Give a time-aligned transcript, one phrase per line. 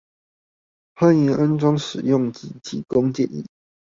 [0.95, 3.45] 歡迎安裝使用及提供建議